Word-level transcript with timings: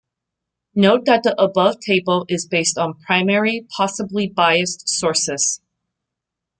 Note 0.73 1.05
that 1.05 1.21
the 1.21 1.39
above 1.39 1.79
table 1.79 2.25
is 2.27 2.47
based 2.47 2.75
on 2.79 2.95
primary, 3.05 3.67
possibly 3.77 4.25
biased, 4.27 4.89
sources. 4.89 5.61